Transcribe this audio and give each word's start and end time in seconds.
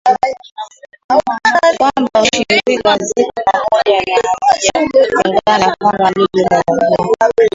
kwamba 1.77 1.91
ushirika 2.21 2.97
ziko 2.97 3.41
pamoja 3.51 4.19
na 4.23 4.29
hazijatengana 4.45 5.75
kama 5.79 5.99
alivyotarajia 6.07 7.05